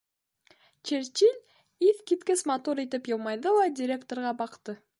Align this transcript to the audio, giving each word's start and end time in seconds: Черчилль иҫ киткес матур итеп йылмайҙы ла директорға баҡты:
Черчилль 0.89 1.43
иҫ 1.89 1.99
киткес 2.11 2.43
матур 2.53 2.81
итеп 2.85 3.11
йылмайҙы 3.13 3.53
ла 3.59 3.69
директорға 3.81 4.33
баҡты: 4.41 4.79